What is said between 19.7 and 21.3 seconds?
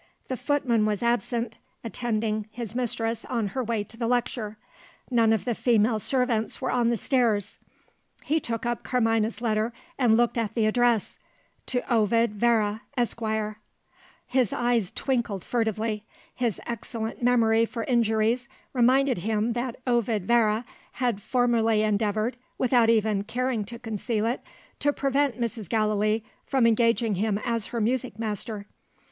Ovid Vere had